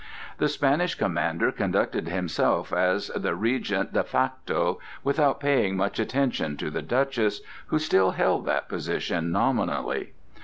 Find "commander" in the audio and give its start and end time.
0.95-1.51